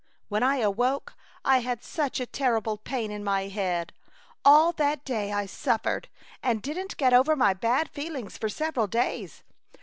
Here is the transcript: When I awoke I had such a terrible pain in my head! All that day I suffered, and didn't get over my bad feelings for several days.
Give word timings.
When 0.29 0.41
I 0.41 0.55
awoke 0.55 1.13
I 1.45 1.59
had 1.59 1.83
such 1.83 2.19
a 2.19 2.25
terrible 2.25 2.77
pain 2.79 3.11
in 3.11 3.23
my 3.23 3.49
head! 3.49 3.93
All 4.43 4.71
that 4.71 5.05
day 5.05 5.31
I 5.31 5.45
suffered, 5.45 6.07
and 6.41 6.59
didn't 6.59 6.97
get 6.97 7.13
over 7.13 7.35
my 7.35 7.53
bad 7.53 7.87
feelings 7.87 8.35
for 8.35 8.49
several 8.49 8.87
days. 8.87 9.43